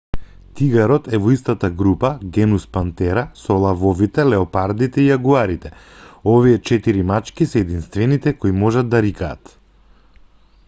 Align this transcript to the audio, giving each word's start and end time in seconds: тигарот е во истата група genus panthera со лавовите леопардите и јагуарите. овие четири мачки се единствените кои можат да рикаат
тигарот 0.59 1.07
е 1.15 1.17
во 1.23 1.31
истата 1.33 1.69
група 1.81 2.09
genus 2.37 2.63
panthera 2.77 3.23
со 3.41 3.57
лавовите 3.65 4.25
леопардите 4.29 5.03
и 5.03 5.05
јагуарите. 5.09 5.71
овие 6.35 6.61
четири 6.71 7.05
мачки 7.11 7.47
се 7.53 7.61
единствените 7.67 8.33
кои 8.41 8.55
можат 8.63 8.89
да 8.95 9.03
рикаат 9.09 9.53